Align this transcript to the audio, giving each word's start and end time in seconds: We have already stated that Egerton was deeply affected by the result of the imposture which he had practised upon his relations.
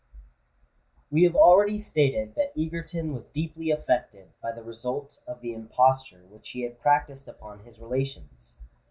We 1.11 1.25
have 1.25 1.35
already 1.35 1.77
stated 1.77 2.33
that 2.33 2.53
Egerton 2.57 3.13
was 3.13 3.29
deeply 3.29 3.69
affected 3.69 4.29
by 4.41 4.51
the 4.51 4.63
result 4.63 5.19
of 5.27 5.41
the 5.41 5.53
imposture 5.53 6.25
which 6.27 6.49
he 6.49 6.63
had 6.63 6.81
practised 6.81 7.27
upon 7.27 7.65
his 7.65 7.79
relations. 7.79 8.55